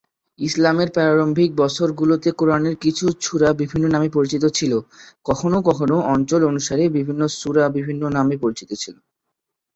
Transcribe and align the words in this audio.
ইসলামের 0.39 0.89
প্রারম্ভিক 0.95 1.49
বছরগুলোতে 1.57 2.29
কুরআনের 2.31 2.75
কিছু 2.83 3.05
সূরা 3.21 3.49
বিভিন্ন 3.61 3.85
নামে 3.87 4.09
পরিচিত 4.15 4.43
ছিল, 4.57 4.71
কখনও 5.25 5.59
কখনও 5.69 5.97
অঞ্চল 6.13 6.41
অনুসারে 6.51 6.83
বিভিন্ন 6.97 7.21
সূরা 7.39 7.63
বিভিন্ন 7.77 8.03
নামে 8.17 8.35
পরিচিত 8.43 8.69
ছিল। 8.81 8.95